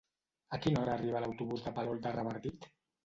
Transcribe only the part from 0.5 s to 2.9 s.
A quina hora arriba l'autobús de Palol de Revardit?